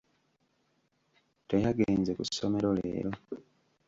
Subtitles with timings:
[1.47, 3.11] Teyagenze ku ssomero leero.